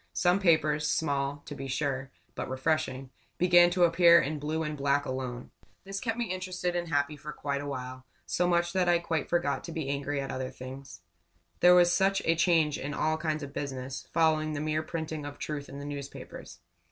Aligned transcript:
Some 0.13 0.39
papers 0.39 0.89
small, 0.89 1.43
to 1.45 1.53
be 1.53 1.67
sure, 1.67 2.09
but 2.33 2.49
refreshing 2.49 3.11
began 3.37 3.69
to 3.69 3.83
appear 3.83 4.19
in 4.19 4.39
blue 4.39 4.63
and 4.63 4.75
black 4.75 5.05
alone. 5.05 5.51
This 5.83 5.99
kept 5.99 6.17
me 6.17 6.25
interested 6.33 6.75
and 6.75 6.87
happy 6.87 7.15
for 7.15 7.31
quite 7.31 7.61
a 7.61 7.67
while; 7.67 8.03
so 8.25 8.47
much 8.47 8.71
so 8.71 8.79
that 8.79 8.89
I 8.89 8.97
quite 8.97 9.29
forgot 9.29 9.63
to 9.65 9.71
be 9.71 9.89
angry 9.89 10.19
at 10.19 10.31
other 10.31 10.49
things. 10.49 11.01
There 11.59 11.75
was 11.75 11.93
such 11.93 12.19
a 12.25 12.33
change 12.33 12.79
in 12.79 12.95
all 12.95 13.15
kinds 13.15 13.43
of 13.43 13.53
business, 13.53 14.07
following 14.11 14.53
the 14.53 14.59
mere 14.59 14.81
printing 14.81 15.23
of 15.23 15.37
truth 15.37 15.69
in 15.69 15.77
the 15.77 15.85
newspapers. 15.85 16.61